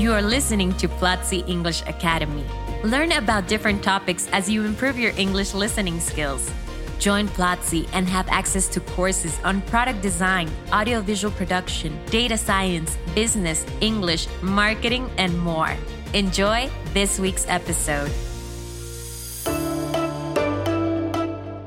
[0.00, 2.46] You are listening to Platzi English Academy.
[2.84, 6.50] Learn about different topics as you improve your English listening skills.
[6.98, 13.66] Join Platzi and have access to courses on product design, audiovisual production, data science, business,
[13.82, 15.76] English, marketing, and more.
[16.14, 18.10] Enjoy this week's episode.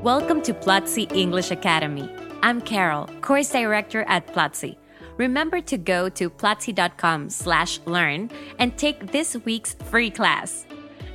[0.02, 2.10] Welcome to Platzi English Academy.
[2.42, 4.74] I'm Carol, course director at Platzi.
[5.16, 10.66] Remember to go to platzi.com slash learn and take this week's free class.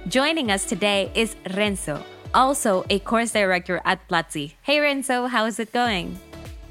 [0.07, 2.01] Joining us today is Renzo,
[2.33, 4.53] also a course director at Platzi.
[4.61, 6.17] Hey Renzo, how is it going?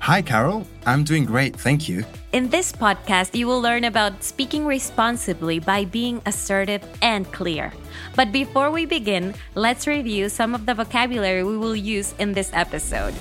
[0.01, 0.65] Hi, Carol.
[0.87, 2.05] I'm doing great, thank you.
[2.33, 7.73] In this podcast, you will learn about speaking responsibly by being assertive and clear.
[8.15, 12.51] But before we begin, let's review some of the vocabulary we will use in this
[12.55, 13.13] episode.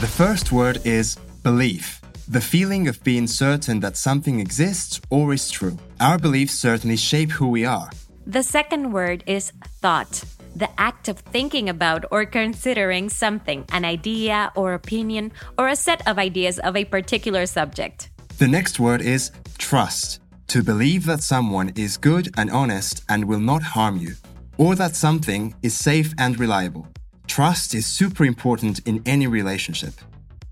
[0.00, 2.00] The first word is belief.
[2.30, 5.78] The feeling of being certain that something exists or is true.
[5.98, 7.88] Our beliefs certainly shape who we are.
[8.26, 10.24] The second word is thought.
[10.54, 16.06] The act of thinking about or considering something, an idea or opinion, or a set
[16.06, 18.10] of ideas of a particular subject.
[18.36, 20.20] The next word is trust.
[20.48, 24.16] To believe that someone is good and honest and will not harm you,
[24.58, 26.86] or that something is safe and reliable.
[27.26, 29.94] Trust is super important in any relationship.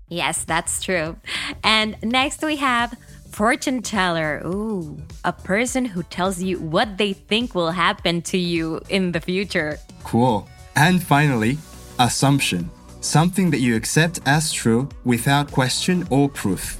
[0.09, 1.17] Yes, that's true.
[1.63, 2.97] And next we have
[3.31, 4.41] fortune teller.
[4.45, 9.19] Ooh, a person who tells you what they think will happen to you in the
[9.19, 9.77] future.
[10.03, 10.47] Cool.
[10.75, 11.57] And finally,
[11.99, 12.69] assumption.
[13.01, 16.77] Something that you accept as true without question or proof.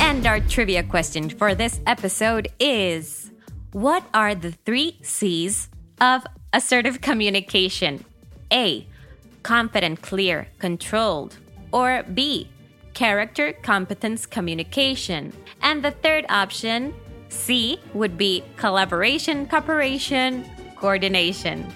[0.00, 3.30] And our trivia question for this episode is
[3.72, 5.68] What are the three C's
[6.00, 8.04] of assertive communication?
[8.52, 8.86] A.
[9.42, 11.36] Confident, clear, controlled.
[11.72, 12.48] Or B.
[12.94, 15.32] Character, competence, communication.
[15.62, 16.94] And the third option,
[17.28, 20.44] C, would be collaboration, cooperation,
[20.76, 21.66] coordination.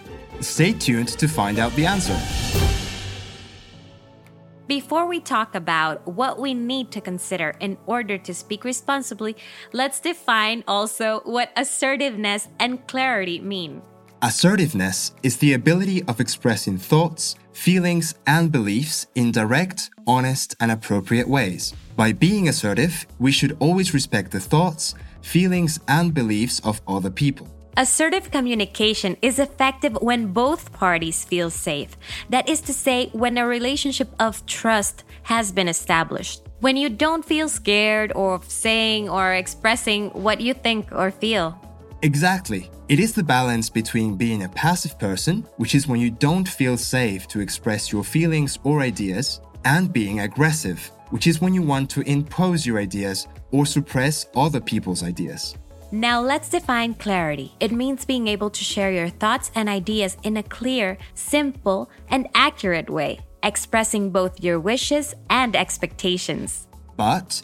[0.41, 2.19] Stay tuned to find out the answer.
[4.67, 9.37] Before we talk about what we need to consider in order to speak responsibly,
[9.73, 13.83] let's define also what assertiveness and clarity mean.
[14.25, 21.27] Assertiveness is the ability of expressing thoughts, feelings, and beliefs in direct, honest, and appropriate
[21.27, 21.75] ways.
[21.97, 27.49] By being assertive, we should always respect the thoughts, feelings, and beliefs of other people.
[27.77, 31.97] Assertive communication is effective when both parties feel safe.
[32.31, 36.43] That is to say, when a relationship of trust has been established.
[36.61, 41.59] When you don't feel scared of saying or expressing what you think or feel.
[42.03, 42.69] Exactly.
[42.89, 46.77] It is the balance between being a passive person, which is when you don't feel
[46.77, 51.89] safe to express your feelings or ideas, and being aggressive, which is when you want
[51.91, 55.55] to impose your ideas or suppress other people's ideas.
[55.93, 57.53] Now let's define clarity.
[57.61, 62.29] It means being able to share your thoughts and ideas in a clear, simple, and
[62.35, 66.67] accurate way, expressing both your wishes and expectations.
[66.97, 67.43] But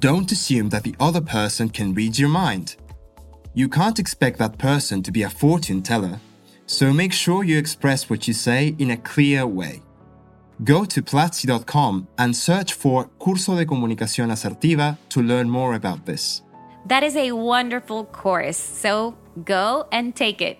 [0.00, 2.74] don't assume that the other person can read your mind.
[3.52, 6.20] You can't expect that person to be a fortune teller,
[6.66, 9.82] so make sure you express what you say in a clear way.
[10.62, 16.42] Go to platzi.com and search for Curso de Comunicación Asertiva to learn more about this.
[16.86, 20.58] That is a wonderful course, so go and take it.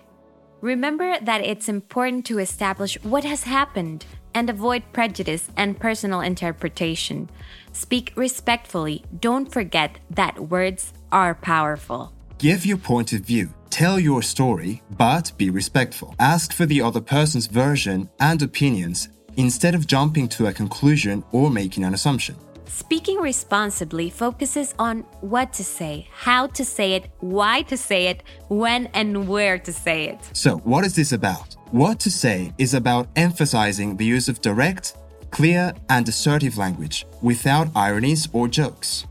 [0.59, 7.29] Remember that it's important to establish what has happened and avoid prejudice and personal interpretation.
[7.71, 9.05] Speak respectfully.
[9.17, 12.13] Don't forget that words are powerful.
[12.41, 13.53] Give your point of view.
[13.69, 16.15] Tell your story, but be respectful.
[16.17, 21.51] Ask for the other person's version and opinions instead of jumping to a conclusion or
[21.51, 22.35] making an assumption.
[22.65, 28.23] Speaking responsibly focuses on what to say, how to say it, why to say it,
[28.47, 30.17] when and where to say it.
[30.33, 31.55] So, what is this about?
[31.69, 34.97] What to say is about emphasizing the use of direct,
[35.29, 39.05] clear, and assertive language without ironies or jokes.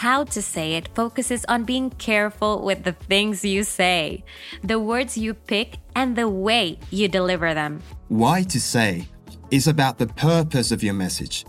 [0.00, 4.24] How to say it focuses on being careful with the things you say,
[4.62, 7.80] the words you pick, and the way you deliver them.
[8.08, 9.08] Why to say
[9.50, 11.46] is about the purpose of your message.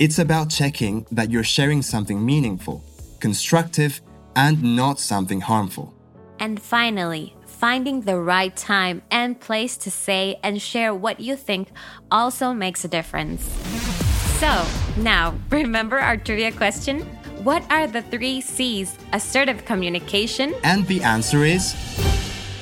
[0.00, 2.82] It's about checking that you're sharing something meaningful,
[3.20, 4.00] constructive,
[4.34, 5.94] and not something harmful.
[6.40, 11.68] And finally, finding the right time and place to say and share what you think
[12.10, 13.44] also makes a difference.
[14.40, 14.66] So,
[14.96, 17.06] now, remember our trivia question?
[17.44, 20.54] What are the three C's assertive communication?
[20.64, 21.74] And the answer is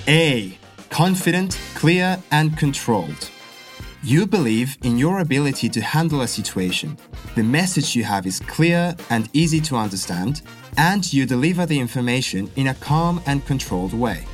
[0.08, 0.58] A.
[0.90, 3.30] Confident, clear, and controlled.
[4.02, 6.98] You believe in your ability to handle a situation.
[7.36, 10.42] The message you have is clear and easy to understand,
[10.76, 14.24] and you deliver the information in a calm and controlled way.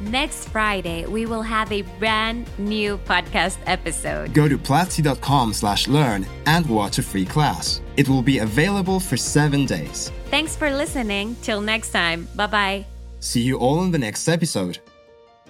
[0.00, 4.34] Next Friday, we will have a brand new podcast episode.
[4.34, 7.81] Go to platzi.com slash learn and watch a free class.
[7.96, 10.10] It will be available for seven days.
[10.30, 11.36] Thanks for listening.
[11.42, 12.26] Till next time.
[12.34, 12.86] Bye bye.
[13.20, 14.78] See you all in the next episode.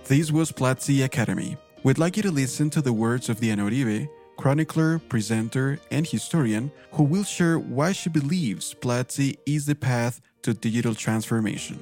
[0.05, 1.57] This was Platzi Academy.
[1.85, 6.71] We'd like you to listen to the words of Diana Uribe, chronicler, presenter, and historian,
[6.93, 11.79] who will share why she believes Platzi is the path to digital transformation.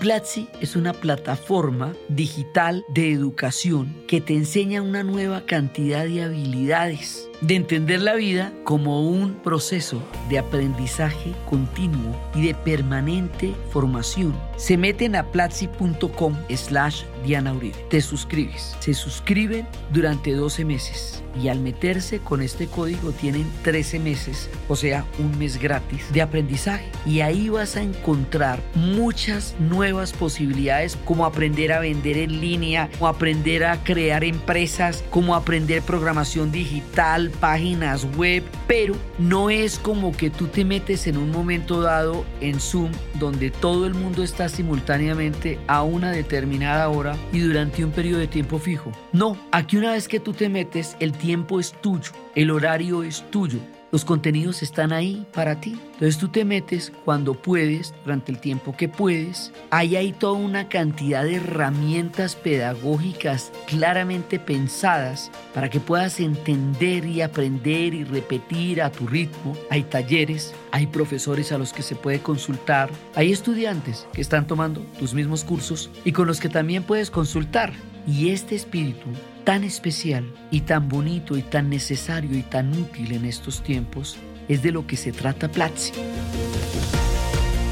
[0.00, 7.28] Platzi es una plataforma digital de educación que te enseña una nueva cantidad de habilidades,
[7.40, 14.34] de entender la vida como un proceso de aprendizaje continuo y de permanente formación.
[14.56, 17.76] Se meten a platzi.com slash Diana Uribe.
[17.88, 18.76] Te suscribes.
[18.80, 24.76] Se suscriben durante 12 meses y al meterse con este código tienen 13 meses, o
[24.76, 26.90] sea, un mes gratis de aprendizaje.
[27.06, 33.08] Y ahí vas a encontrar muchas nuevas posibilidades como aprender a vender en línea, como
[33.08, 40.30] aprender a crear empresas, como aprender programación digital, páginas web, pero no es como que
[40.30, 45.58] tú te metes en un momento dado en Zoom donde todo el mundo está simultáneamente
[45.66, 48.92] a una determinada hora y durante un periodo de tiempo fijo.
[49.12, 53.24] No, aquí una vez que tú te metes, el tiempo es tuyo, el horario es
[53.30, 53.60] tuyo,
[53.92, 55.78] los contenidos están ahí para ti.
[55.94, 59.52] Entonces tú te metes cuando puedes, durante el tiempo que puedes.
[59.70, 67.22] Ahí hay toda una cantidad de herramientas pedagógicas claramente pensadas para que puedas entender y
[67.22, 69.56] aprender y repetir a tu ritmo.
[69.70, 74.80] Hay talleres, hay profesores a los que se puede consultar, hay estudiantes que están tomando
[74.98, 77.72] tus mismos cursos y con los que también puedes consultar.
[78.06, 79.06] Y este espíritu
[79.44, 84.16] tan especial y tan bonito y tan necesario y tan útil en estos tiempos
[84.48, 85.92] es de lo que se trata Platzi.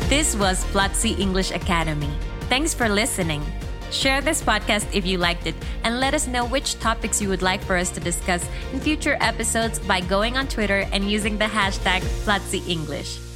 [0.08, 2.08] This was Platzi English Academy.
[2.48, 3.42] Thanks for listening.
[3.90, 5.54] Share this podcast if you liked it
[5.84, 9.16] and let us know which topics you would like for us to discuss in future
[9.20, 13.27] episodes by going on Twitter and using the hashtag Platzi English.